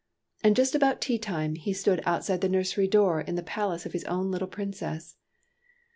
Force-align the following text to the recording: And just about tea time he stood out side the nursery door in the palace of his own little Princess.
And 0.43 0.55
just 0.55 0.73
about 0.73 0.99
tea 0.99 1.19
time 1.19 1.53
he 1.53 1.73
stood 1.73 2.01
out 2.07 2.25
side 2.25 2.41
the 2.41 2.49
nursery 2.49 2.87
door 2.87 3.21
in 3.21 3.35
the 3.35 3.43
palace 3.43 3.85
of 3.85 3.93
his 3.93 4.03
own 4.05 4.31
little 4.31 4.47
Princess. 4.47 5.15